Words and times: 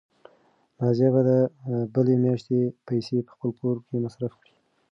نازیه 0.79 1.09
به 1.13 1.21
د 1.29 1.31
بلې 1.93 2.15
میاشتې 2.23 2.59
پیسې 2.87 3.17
په 3.27 3.31
خپل 3.35 3.49
کور 3.59 3.75
مصرف 4.03 4.31
کړي. 4.41 4.53